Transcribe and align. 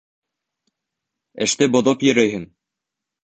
Эште 1.45 1.69
боҙоп 1.75 2.07
йөрөйһөң. 2.09 2.49